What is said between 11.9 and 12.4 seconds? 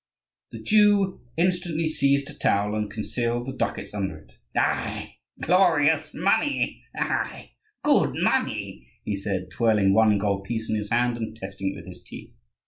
teeth.